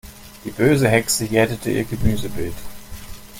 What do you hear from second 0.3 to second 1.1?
Die böse